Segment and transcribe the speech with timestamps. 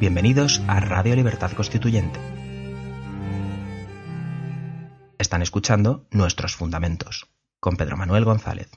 [0.00, 2.20] Bienvenidos a Radio Libertad Constituyente.
[5.18, 7.26] Están escuchando Nuestros Fundamentos
[7.58, 8.70] con Pedro Manuel González.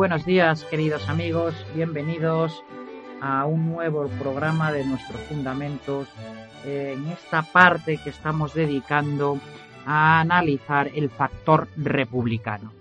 [0.00, 1.54] Buenos días, queridos amigos.
[1.74, 2.64] Bienvenidos
[3.20, 6.08] a un nuevo programa de nuestros fundamentos.
[6.64, 9.38] En esta parte que estamos dedicando
[9.84, 12.72] a analizar el factor republicano.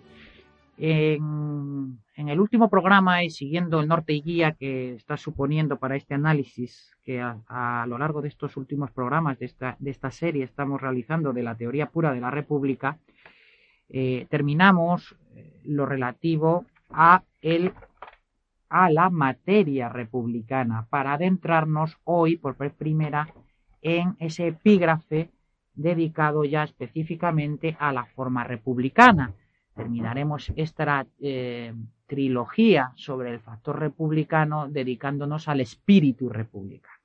[0.78, 6.14] En, el último programa y siguiendo el norte y guía que está suponiendo para este
[6.14, 10.80] análisis que a, lo largo de estos últimos programas de esta, de esta, serie estamos
[10.80, 12.98] realizando de la teoría pura de la República,
[13.90, 15.18] eh, terminamos
[15.66, 17.24] lo relativo a,
[18.90, 23.34] la materia republicana para adentrarnos hoy por primera
[23.82, 25.32] en ese epígrafe
[25.74, 29.34] dedicado ya específicamente a la forma republicana.
[29.76, 31.74] Terminaremos esta eh,
[32.06, 37.00] trilogía sobre el factor republicano dedicándonos al espíritu republicano.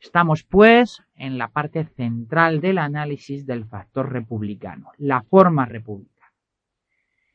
[0.00, 6.13] Estamos pues en la parte central del análisis del factor republicano, la forma republicana.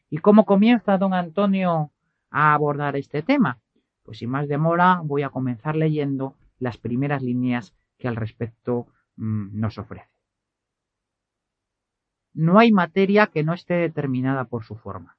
[0.09, 1.91] ¿Y cómo comienza don Antonio
[2.31, 3.59] a abordar este tema?
[4.03, 8.87] Pues sin más demora voy a comenzar leyendo las primeras líneas que al respecto
[9.17, 10.09] mmm, nos ofrece.
[12.33, 15.17] No hay materia que no esté determinada por su forma.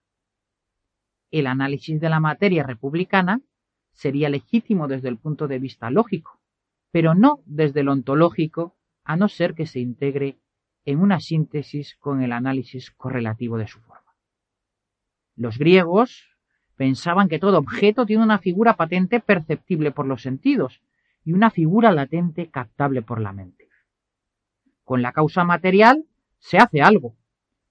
[1.31, 3.41] El análisis de la materia republicana
[3.93, 6.41] sería legítimo desde el punto de vista lógico,
[6.91, 10.39] pero no desde el ontológico, a no ser que se integre
[10.85, 14.00] en una síntesis con el análisis correlativo de su forma.
[15.41, 16.37] Los griegos
[16.77, 20.83] pensaban que todo objeto tiene una figura patente perceptible por los sentidos
[21.25, 23.71] y una figura latente captable por la mente.
[24.85, 26.05] Con la causa material
[26.41, 27.17] se hace algo.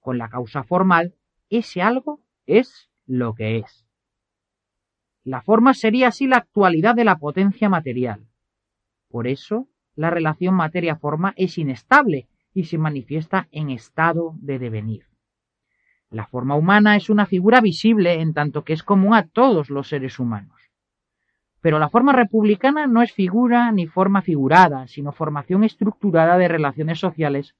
[0.00, 1.14] Con la causa formal,
[1.48, 3.86] ese algo es lo que es.
[5.22, 8.26] La forma sería así la actualidad de la potencia material.
[9.08, 15.09] Por eso, la relación materia-forma es inestable y se manifiesta en estado de devenir.
[16.10, 19.88] La forma humana es una figura visible en tanto que es común a todos los
[19.88, 20.60] seres humanos.
[21.60, 26.98] Pero la forma republicana no es figura ni forma figurada, sino formación estructurada de relaciones
[26.98, 27.54] sociales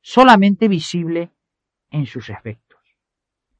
[0.00, 1.30] solamente visible
[1.90, 2.80] en sus efectos.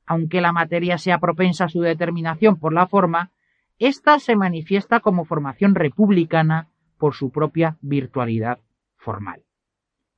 [0.07, 3.31] Aunque la materia sea propensa a su determinación por la forma,
[3.79, 8.59] ésta se manifiesta como formación republicana por su propia virtualidad
[8.97, 9.43] formal.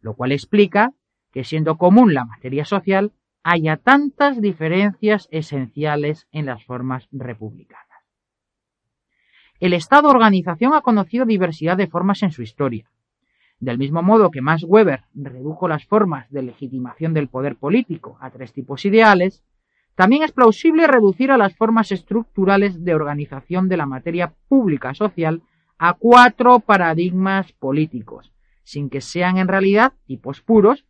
[0.01, 0.93] Lo cual explica
[1.31, 3.12] que siendo común la materia social,
[3.44, 7.84] haya tantas diferencias esenciales en las formas republicanas.
[9.60, 12.91] El Estado-organización ha conocido diversidad de formas en su historia.
[13.60, 18.31] Del mismo modo que Max Weber redujo las formas de legitimación del poder político a
[18.31, 19.44] tres tipos ideales,
[19.94, 25.43] también es plausible reducir a las formas estructurales de organización de la materia pública social
[25.78, 28.32] a cuatro paradigmas políticos,
[28.65, 30.84] sin que sean en realidad tipos puros,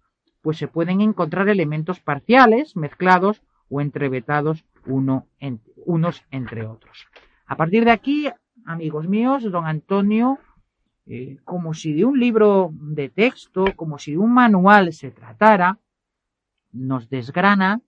[0.44, 7.06] pues se pueden encontrar elementos parciales, mezclados o entrevetados uno en, unos entre otros.
[7.46, 8.28] A partir de aquí,
[8.66, 10.38] amigos míos, don Antonio,
[11.06, 15.78] eh, como si de un libro de texto, como si de un manual se tratara,
[16.72, 17.80] nos desgrana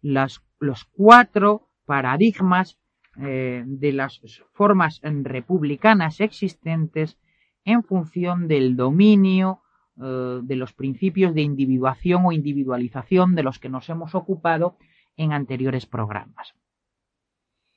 [0.00, 2.78] las, los cuatro paradigmas
[3.16, 4.20] eh, de las
[4.52, 7.18] formas republicanas existentes
[7.64, 9.63] en función del dominio
[9.96, 14.76] eh, de los principios de individuación o individualización de los que nos hemos ocupado
[15.16, 16.54] en anteriores programas.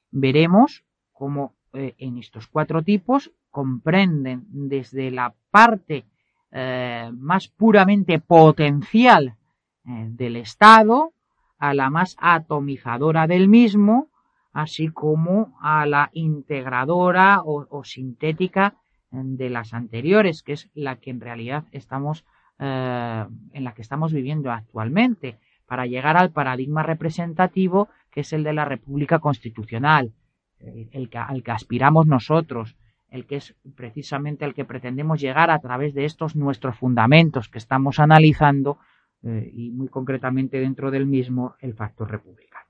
[0.09, 6.05] Veremos cómo eh, en estos cuatro tipos comprenden desde la parte
[6.51, 9.35] eh, más puramente potencial
[9.83, 11.13] del Estado
[11.59, 14.09] a la más atomizadora del mismo,
[14.51, 18.75] así como a la integradora o sintética
[19.11, 22.25] de las anteriores, que es la que en realidad estamos
[22.59, 28.43] eh, en la que estamos viviendo actualmente, para llegar al paradigma representativo que es el
[28.43, 30.13] de la República Constitucional,
[30.59, 32.75] el, el que, al que aspiramos nosotros,
[33.09, 37.57] el que es precisamente el que pretendemos llegar a través de estos nuestros fundamentos que
[37.57, 38.79] estamos analizando
[39.23, 42.67] eh, y muy concretamente dentro del mismo el factor republicano.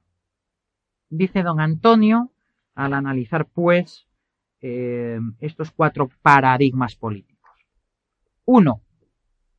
[1.10, 2.32] Dice don Antonio,
[2.76, 4.08] al analizar pues
[4.62, 7.52] eh, estos cuatro paradigmas políticos.
[8.46, 8.82] Uno,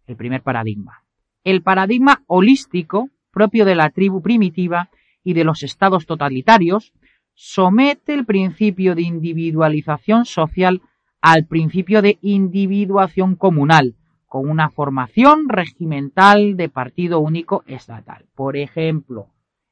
[0.06, 1.04] el primer paradigma.
[1.44, 4.90] El paradigma holístico propio de la tribu primitiva
[5.22, 6.92] y de los estados totalitarios,
[7.34, 10.82] somete el principio de individualización social
[11.20, 13.94] al principio de individuación comunal,
[14.26, 18.26] con una formación regimental de partido único estatal.
[18.34, 19.28] Por ejemplo,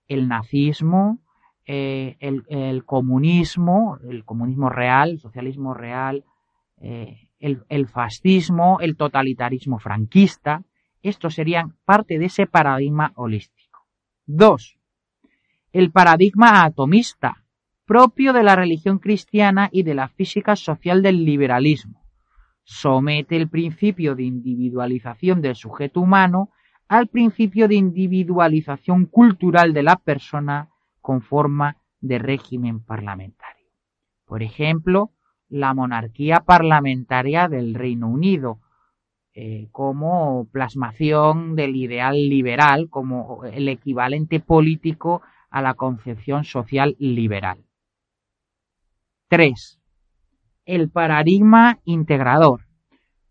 [0.06, 1.18] el nazismo,
[1.66, 6.24] eh, el, comunismo, el comunismo real, el socialismo real,
[6.80, 10.62] eh, el, el fascismo, el totalitarismo franquista,
[11.02, 13.86] estos serían parte de ese paradigma holístico.
[14.26, 14.78] Dos,
[15.72, 17.44] el paradigma atomista,
[17.84, 22.02] propio de la religión cristiana y de la física social del liberalismo.
[22.62, 26.50] Somete el principio de individualización del sujeto humano
[26.88, 30.70] al principio de individualización cultural de la persona
[31.06, 33.68] con forma de régimen parlamentario.
[34.24, 35.12] Por ejemplo,
[35.48, 38.58] la monarquía parlamentaria del Reino Unido,
[39.32, 47.64] eh, como plasmación del ideal liberal, como el equivalente político a la concepción social liberal.
[49.28, 49.78] 3.
[50.64, 52.62] El paradigma integrador.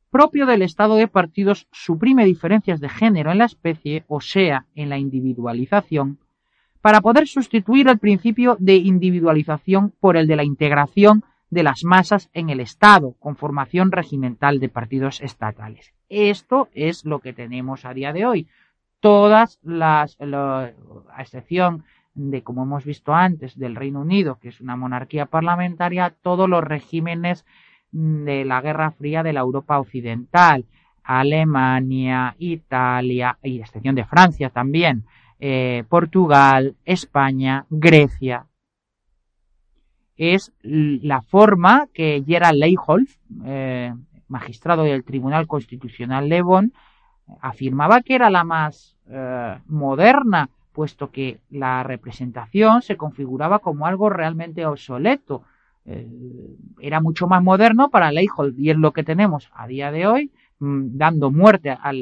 [0.09, 4.87] Propio del estado de partidos, suprime diferencias de género en la especie, o sea, en
[4.87, 6.19] la individualización,
[6.85, 12.29] para poder sustituir el principio de individualización por el de la integración de las masas
[12.31, 15.95] en el Estado, con formación regimental de partidos estatales.
[16.09, 18.47] Esto es lo que tenemos a día de hoy.
[18.99, 20.73] Todas las, a
[21.17, 26.47] excepción de, como hemos visto antes, del Reino Unido, que es una monarquía parlamentaria, todos
[26.47, 27.47] los regímenes
[27.91, 30.65] de la Guerra Fría de la Europa Occidental,
[31.03, 35.05] Alemania, Italia, y excepción de Francia también,
[35.39, 38.47] eh, Portugal, España, Grecia.
[40.17, 43.93] Es la forma que Gerald Leiholf, eh,
[44.27, 46.73] magistrado del Tribunal Constitucional de Bonn,
[47.41, 54.09] afirmaba que era la más eh, moderna puesto que la representación se configuraba como algo
[54.09, 55.43] realmente obsoleto.
[55.85, 56.05] Eh,
[56.81, 60.31] era mucho más moderno para Leijold y es lo que tenemos a día de hoy,
[60.59, 61.93] mm, dando muerte a,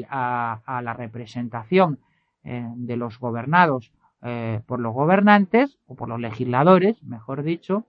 [0.82, 2.00] la representación
[2.44, 3.92] eh, de los gobernados
[4.22, 7.86] eh, por los gobernantes o por los legisladores, mejor dicho,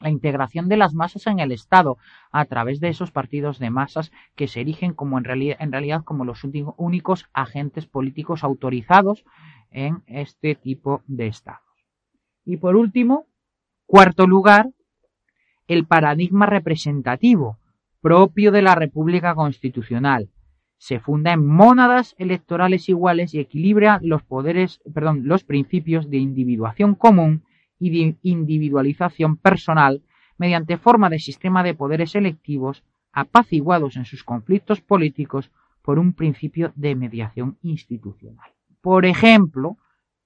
[0.00, 1.96] la integración de las masas en el Estado
[2.30, 6.02] a través de esos partidos de masas que se erigen como en realidad, en realidad
[6.04, 6.42] como los
[6.76, 9.24] únicos agentes políticos autorizados
[9.70, 11.60] en este tipo de estados.
[12.44, 13.26] Y por último,
[13.86, 14.70] cuarto lugar,
[15.66, 17.58] el paradigma representativo
[18.00, 20.28] propio de la República Constitucional.
[20.78, 26.94] Se funda en mónadas electorales iguales y equilibra los poderes, perdón, los principios de individuación
[26.94, 27.44] común
[27.78, 30.02] y de individualización personal
[30.36, 32.82] mediante forma de sistema de poderes electivos
[33.12, 35.50] apaciguados en sus conflictos políticos
[35.82, 38.50] por un principio de mediación institucional.
[38.80, 39.76] Por ejemplo,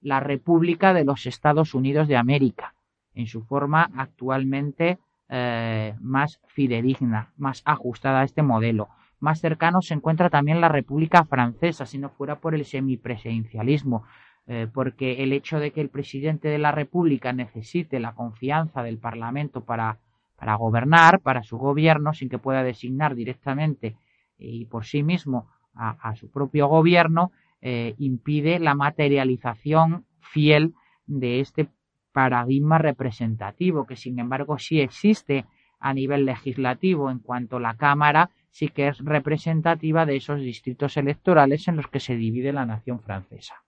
[0.01, 2.73] la República de los Estados Unidos de América,
[3.13, 4.97] en su forma actualmente
[5.27, 8.89] eh, más fidedigna, más ajustada a este modelo.
[9.19, 14.03] Más cercano se encuentra también la República Francesa, si no fuera por el semipresidencialismo,
[14.47, 18.97] eh, porque el hecho de que el presidente de la República necesite la confianza del
[18.97, 19.99] Parlamento para,
[20.35, 23.95] para gobernar, para su gobierno, sin que pueda designar directamente
[24.37, 27.31] y por sí mismo a su propio gobierno,
[27.61, 30.73] eh, impide la materialización fiel
[31.07, 31.67] de este
[32.13, 35.45] paradigma representativo, que sin embargo sí existe
[35.79, 41.67] a nivel legislativo en cuanto la Cámara sí que es representativa de esos distritos electorales
[41.67, 43.63] en los que se divide la nación francesa.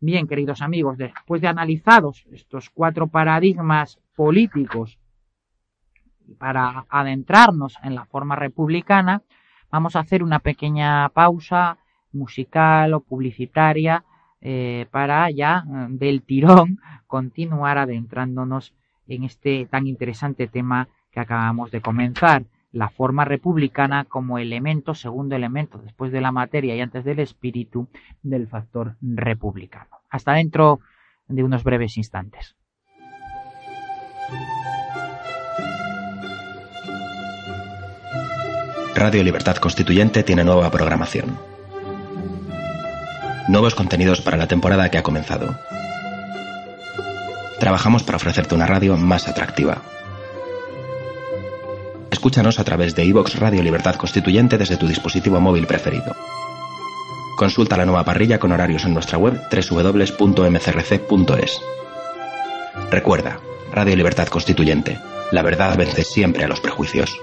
[0.00, 4.98] Bien, queridos amigos, después de analizados estos cuatro paradigmas políticos
[6.38, 9.22] para adentrarnos en la forma republicana,
[9.70, 11.78] vamos a hacer una pequeña pausa
[12.12, 14.04] musical o publicitaria
[14.40, 18.72] eh, para ya mm, del tirón continuar adentrándonos
[19.08, 25.34] en este tan interesante tema que acabamos de comenzar, la forma republicana como elemento, segundo
[25.36, 27.88] elemento después de la materia y antes del espíritu
[28.22, 30.02] del factor republicano.
[30.10, 30.80] Hasta dentro
[31.26, 32.56] de unos breves instantes.
[38.94, 41.36] Radio Libertad Constituyente tiene nueva programación
[43.48, 45.58] nuevos contenidos para la temporada que ha comenzado.
[47.58, 49.78] Trabajamos para ofrecerte una radio más atractiva.
[52.18, 56.16] Escúchanos a través de iVox Radio Libertad Constituyente desde tu dispositivo móvil preferido.
[57.36, 60.32] Consulta la nueva parrilla con horarios en nuestra web www.mcrc.es.
[62.90, 63.38] Recuerda,
[63.72, 64.98] Radio Libertad Constituyente.
[65.30, 67.22] La verdad vence siempre a los prejuicios.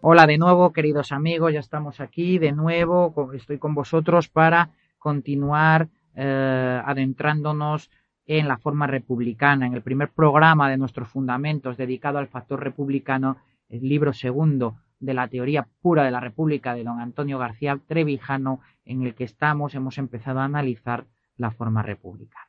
[0.00, 5.86] Hola de nuevo, queridos amigos, ya estamos aquí de nuevo, estoy con vosotros para continuar
[6.16, 7.88] eh, adentrándonos
[8.26, 13.38] en la forma republicana, en el primer programa de nuestros fundamentos dedicado al factor republicano,
[13.68, 18.60] el libro segundo de la teoría pura de la República de don Antonio García Trevijano,
[18.84, 21.06] en el que estamos, hemos empezado a analizar
[21.36, 22.46] la forma republicana.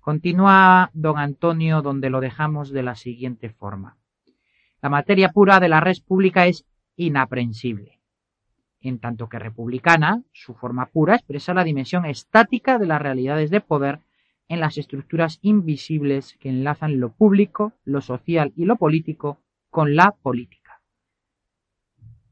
[0.00, 3.96] Continúa don Antonio donde lo dejamos de la siguiente forma.
[4.80, 6.64] La materia pura de la res pública es
[6.96, 8.00] inaprensible.
[8.80, 13.60] En tanto que republicana, su forma pura expresa la dimensión estática de las realidades de
[13.60, 14.00] poder
[14.48, 19.38] en las estructuras invisibles que enlazan lo público, lo social y lo político
[19.70, 20.80] con la política.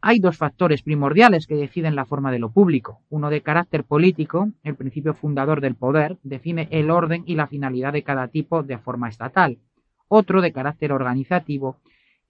[0.00, 3.00] Hay dos factores primordiales que deciden la forma de lo público.
[3.08, 7.92] Uno de carácter político, el principio fundador del poder, define el orden y la finalidad
[7.92, 9.58] de cada tipo de forma estatal.
[10.08, 11.80] Otro de carácter organizativo,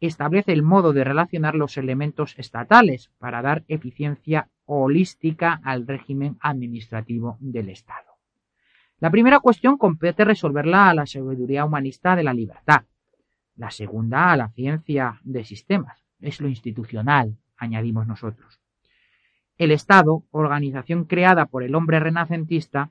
[0.00, 7.36] establece el modo de relacionar los elementos estatales para dar eficiencia holística al régimen administrativo
[7.40, 8.15] del Estado.
[8.98, 12.84] La primera cuestión compete resolverla a la sabiduría humanista de la libertad.
[13.54, 16.02] La segunda a la ciencia de sistemas.
[16.20, 18.58] Es lo institucional, añadimos nosotros.
[19.58, 22.90] El Estado, organización creada por el hombre renacentista,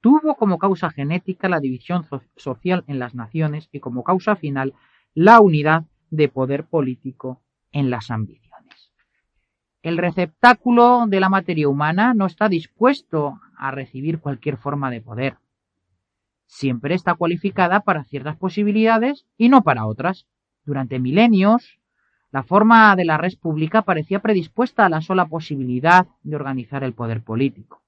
[0.00, 4.74] tuvo como causa genética la división social en las naciones y como causa final
[5.14, 8.49] la unidad de poder político en las ambiciones.
[9.82, 15.36] El receptáculo de la materia humana no está dispuesto a recibir cualquier forma de poder.
[16.46, 20.26] Siempre está cualificada para ciertas posibilidades y no para otras.
[20.66, 21.78] Durante milenios,
[22.30, 26.92] la forma de la red pública parecía predispuesta a la sola posibilidad de organizar el
[26.92, 27.82] poder político.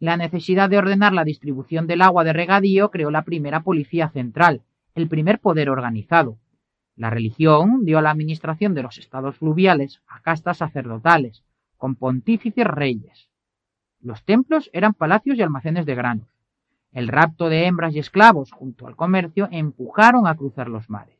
[0.00, 4.62] La necesidad de ordenar la distribución del agua de regadío creó la primera policía central,
[4.96, 6.38] el primer poder organizado,
[6.98, 11.44] la religión dio la administración de los estados fluviales a castas sacerdotales,
[11.76, 13.28] con pontífices reyes.
[14.00, 16.26] Los templos eran palacios y almacenes de granos.
[16.92, 21.16] El rapto de hembras y esclavos junto al comercio empujaron a cruzar los mares.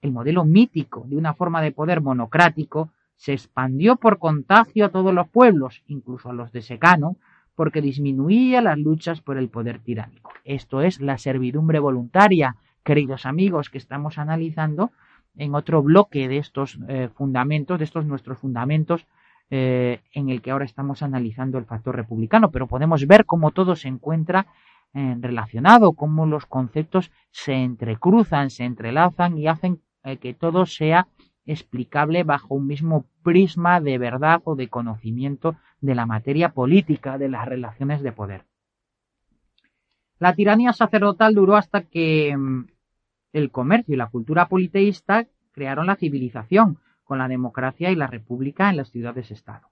[0.00, 5.12] El modelo mítico de una forma de poder monocrático se expandió por contagio a todos
[5.12, 7.16] los pueblos, incluso a los de secano,
[7.54, 10.32] porque disminuía las luchas por el poder tiránico.
[10.44, 14.92] Esto es la servidumbre voluntaria, queridos amigos, que estamos analizando
[15.36, 19.06] en otro bloque de estos eh, fundamentos, de estos nuestros fundamentos,
[19.50, 23.76] eh, en el que ahora estamos analizando el factor republicano, pero podemos ver cómo todo
[23.76, 24.46] se encuentra
[24.94, 29.80] eh, relacionado, cómo los conceptos se entrecruzan, se entrelazan y hacen
[30.20, 31.06] que todo sea
[31.46, 37.28] explicable bajo un mismo prisma de verdad o de conocimiento de la materia política, de
[37.28, 38.51] las relaciones de poder.
[40.22, 42.66] La tiranía sacerdotal duró hasta que mm,
[43.32, 48.70] el comercio y la cultura politeísta crearon la civilización, con la democracia y la república
[48.70, 49.66] en las ciudades-estado.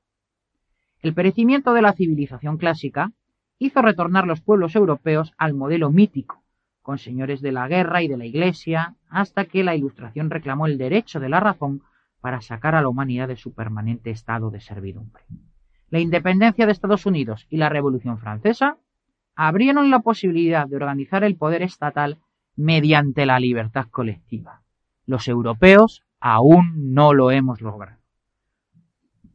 [1.03, 3.13] El perecimiento de la civilización clásica
[3.61, 6.43] hizo retornar los pueblos europeos al modelo mítico,
[6.83, 10.79] con señores de la guerra y de la iglesia, hasta que la Ilustración reclamó el
[10.79, 11.83] derecho de la razón
[12.21, 15.23] para sacar a la humanidad de su permanente estado de servidumbre.
[15.91, 18.79] La independencia de Estados Unidos y la Revolución Francesa
[19.43, 22.19] abrieron la posibilidad de organizar el poder estatal
[22.57, 24.61] mediante la libertad colectiva.
[25.07, 27.97] Los europeos aún no lo hemos logrado.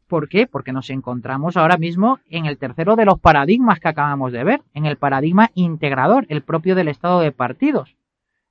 [0.07, 0.45] ¿Por qué?
[0.45, 4.61] Porque nos encontramos ahora mismo en el tercero de los paradigmas que acabamos de ver,
[4.75, 7.97] en el paradigma integrador, el propio del estado de partidos,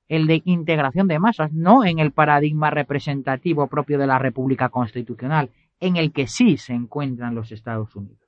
[0.08, 5.50] el de integración de masas, no en el paradigma representativo propio de la República Constitucional,
[5.78, 8.23] en el que sí se encuentran los Estados Unidos.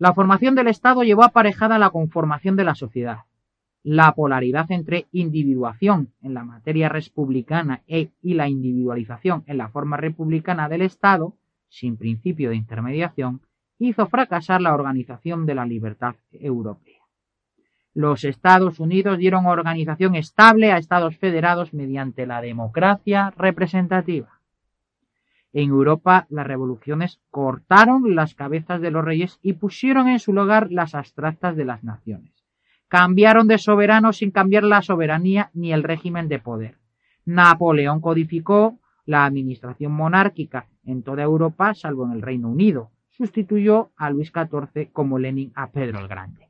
[0.00, 3.18] La formación del Estado llevó aparejada la conformación de la sociedad.
[3.82, 9.98] La polaridad entre individuación en la materia republicana e, y la individualización en la forma
[9.98, 11.34] republicana del Estado,
[11.68, 13.42] sin principio de intermediación,
[13.78, 17.02] hizo fracasar la organización de la libertad europea.
[17.92, 24.39] Los Estados Unidos dieron organización estable a Estados federados mediante la democracia representativa.
[25.52, 30.70] En Europa las revoluciones cortaron las cabezas de los reyes y pusieron en su lugar
[30.70, 32.32] las abstractas de las naciones.
[32.88, 36.76] Cambiaron de soberano sin cambiar la soberanía ni el régimen de poder.
[37.24, 42.90] Napoleón codificó la administración monárquica en toda Europa, salvo en el Reino Unido.
[43.10, 46.48] Sustituyó a Luis XIV como Lenin a Pedro el Grande.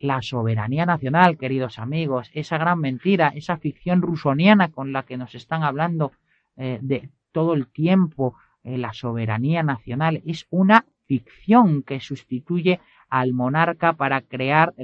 [0.00, 5.34] La soberanía nacional, queridos amigos, esa gran mentira, esa ficción rusoniana con la que nos
[5.34, 6.12] están hablando
[6.56, 13.32] eh, de todo el tiempo eh, la soberanía nacional, es una ficción que sustituye al
[13.32, 14.74] monarca para crear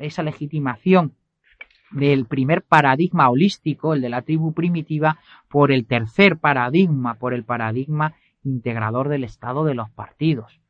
[0.00, 1.12] esa legitimación
[1.90, 5.18] del primer paradigma holístico, el de la tribu primitiva,
[5.50, 10.62] por el tercer paradigma, por el paradigma integrador del Estado de los partidos.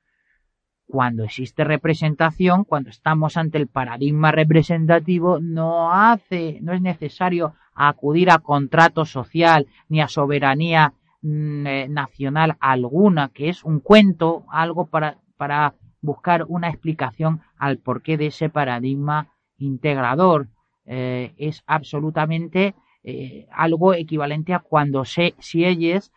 [0.91, 8.31] cuando existe representación, cuando estamos ante el paradigma representativo, no hace, no es necesario acudir
[8.31, 10.95] a contrato social ni a soberanía
[11.29, 18.27] nacional alguna, que es un cuento, algo para, para buscar una explicación al porqué de
[18.27, 20.49] ese paradigma integrador.
[20.87, 26.13] Eh, es absolutamente eh, algo equivalente a cuando se, Sieyes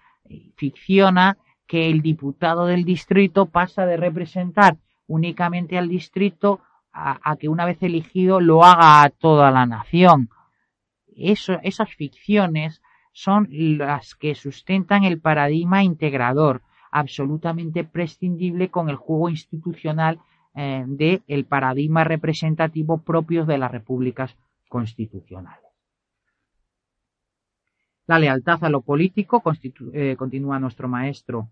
[0.55, 1.37] ficciona
[1.67, 4.77] que el diputado del distrito pasa de representar
[5.07, 6.61] únicamente al distrito
[6.93, 10.29] a, que una vez elegido lo haga a toda la nación.
[11.15, 19.29] Eso, esas ficciones son las que sustentan el paradigma integrador, absolutamente prescindible con el juego
[19.29, 20.19] institucional
[20.53, 24.35] eh, del paradigma representativo propio de las repúblicas
[24.67, 25.71] constitucionales.
[28.07, 29.41] La lealtad a lo político,
[29.93, 31.49] eh, continúa nuestro maestro,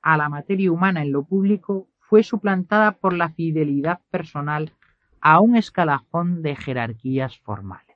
[0.00, 4.72] a la materia humana en lo público fue suplantada por la fidelidad personal
[5.20, 7.89] a un escalafón de jerarquías formales.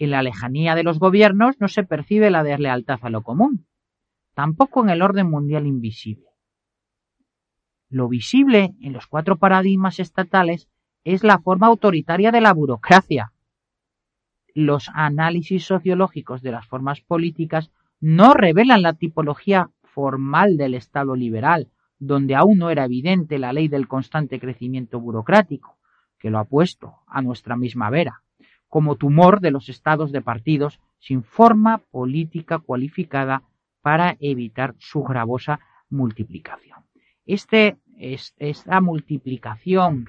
[0.00, 3.66] En la lejanía de los gobiernos no se percibe la deslealtad a lo común,
[4.34, 6.24] tampoco en el orden mundial invisible.
[7.90, 10.70] Lo visible en los cuatro paradigmas estatales
[11.04, 13.34] es la forma autoritaria de la burocracia.
[14.54, 21.68] Los análisis sociológicos de las formas políticas no revelan la tipología formal del Estado liberal,
[21.98, 25.76] donde aún no era evidente la ley del constante crecimiento burocrático,
[26.18, 28.22] que lo ha puesto a nuestra misma vera,
[28.70, 33.42] como tumor de los estados de partidos sin forma política cualificada
[33.82, 35.60] para evitar su gravosa
[35.90, 36.78] multiplicación.
[37.26, 40.08] Este, esta multiplicación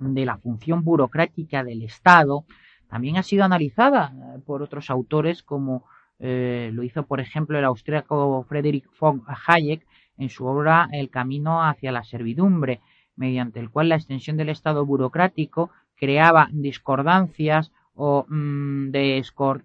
[0.00, 2.44] de la función burocrática del Estado
[2.88, 5.84] también ha sido analizada eh, por otros autores como
[6.18, 9.84] eh, lo hizo, por ejemplo, el austríaco Friedrich von Hayek
[10.16, 12.80] en su obra El camino hacia la servidumbre,
[13.16, 15.70] mediante el cual la extensión del Estado burocrático
[16.02, 18.90] creaba discordancias o mm,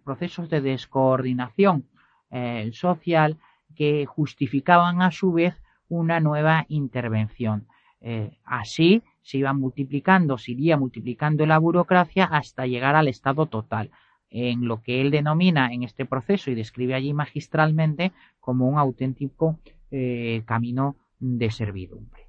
[0.04, 1.86] procesos de descoordinación
[2.30, 3.38] eh, social
[3.76, 5.56] que justificaban a su vez
[5.90, 7.66] una nueva intervención.
[8.02, 13.90] Eh, así se iba multiplicando, se iría multiplicando la burocracia hasta llegar al Estado total
[14.30, 19.58] en lo que él denomina en este proceso y describe allí magistralmente como un auténtico
[19.90, 22.28] eh, camino de servidumbre.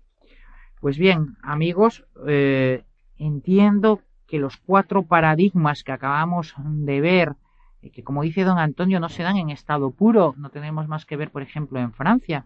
[0.80, 2.06] Pues bien, amigos,
[3.18, 7.34] entiendo que los cuatro paradigmas que acabamos de ver,
[7.82, 11.06] eh, que como dice don Antonio, no se dan en estado puro, no tenemos más
[11.06, 12.44] que ver, por ejemplo, en Francia,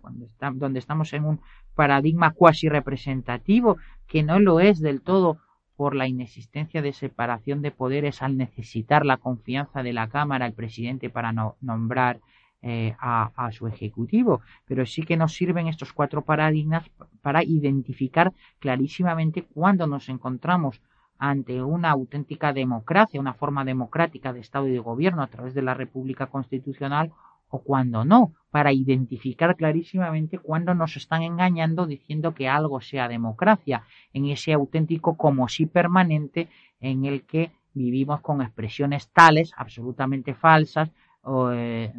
[0.55, 1.41] donde estamos en un
[1.75, 5.39] paradigma cuasi representativo, que no lo es del todo
[5.77, 10.53] por la inexistencia de separación de poderes al necesitar la confianza de la Cámara el
[10.53, 12.21] presidente para nombrar
[12.65, 16.89] eh, a, su ejecutivo, pero sí que nos sirven estos cuatro paradigmas
[17.23, 20.83] para identificar clarísimamente cuándo nos encontramos
[21.19, 25.63] ante una auténtica democracia, una forma democrática de Estado y de gobierno a través de
[25.63, 27.13] la República Constitucional
[27.49, 33.85] o cuando no, para identificar clarísimamente cuándo nos están engañando diciendo que algo sea democracia,
[34.13, 36.49] en ese auténtico como sí permanente
[36.81, 40.91] en el que vivimos con expresiones tales, absolutamente falsas,
[41.23, 41.93] o eh,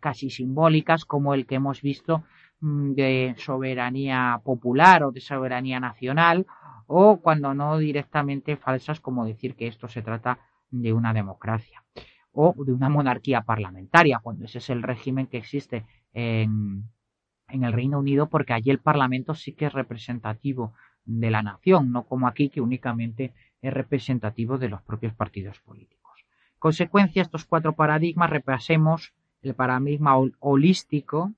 [0.00, 2.24] casi simbólicas, como el que hemos visto
[2.60, 6.46] de soberanía popular o de soberanía nacional,
[6.86, 10.38] o cuando no directamente falsas, como decir que esto se trata
[10.70, 11.82] de una democracia
[12.32, 16.84] o de una monarquía parlamentaria, cuando ese es el régimen que existe en,
[17.48, 21.92] en el Reino Unido, porque allí el Parlamento sí que es representativo de la nación,
[21.92, 26.24] no como aquí que únicamente es representativo de los propios partidos políticos.
[26.58, 29.12] Consecuencia, estos cuatro paradigmas, repasemos
[29.42, 31.32] el paradigma holístico,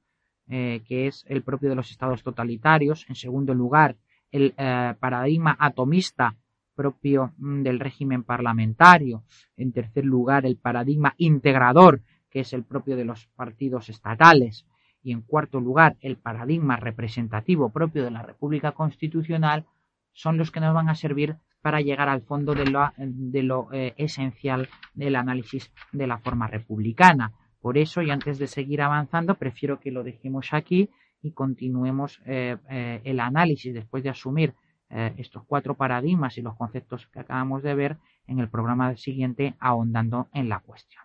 [0.48, 3.06] eh, que es el propio de los estados totalitarios.
[3.08, 3.96] En segundo lugar,
[4.30, 6.36] el eh, paradigma atomista,
[6.74, 9.24] propio mm, del régimen parlamentario.
[9.56, 14.66] En tercer lugar, el paradigma integrador, que es el propio de los partidos estatales.
[15.02, 19.64] Y en cuarto lugar, el paradigma representativo propio de la República Constitucional,
[20.12, 23.68] son los que nos van a servir para llegar al fondo de lo, de lo
[23.72, 27.32] eh, esencial del análisis de la forma republicana.
[27.66, 30.88] Por eso, y antes de seguir avanzando, prefiero que lo dejemos aquí
[31.20, 34.54] y continuemos eh, eh, el análisis después de asumir
[34.88, 37.96] eh, estos cuatro paradigmas y los conceptos que acabamos de ver
[38.28, 41.02] en el programa siguiente ahondando en la cuestión.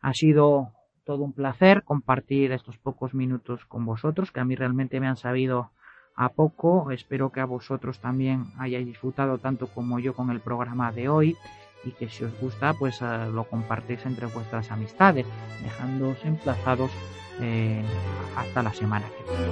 [0.00, 0.72] Ha sido
[1.04, 5.18] todo un placer compartir estos pocos minutos con vosotros, que a mí realmente me han
[5.18, 5.72] sabido
[6.16, 6.92] a poco.
[6.92, 11.36] Espero que a vosotros también hayáis disfrutado tanto como yo con el programa de hoy
[11.84, 15.26] y que si os gusta pues eh, lo compartéis entre vuestras amistades,
[15.62, 16.90] dejándoos emplazados
[17.40, 17.82] eh,
[18.36, 19.46] hasta la semana que viene.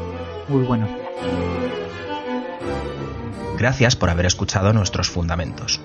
[0.48, 1.02] Muy buenos días.
[3.58, 5.80] Gracias por haber escuchado nuestros fundamentos.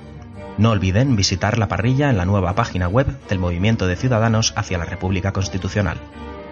[0.57, 4.79] No olviden visitar la parrilla en la nueva página web del Movimiento de Ciudadanos hacia
[4.79, 5.97] la República Constitucional,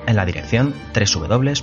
[0.06, 1.62] en la dirección www.mcrc.es.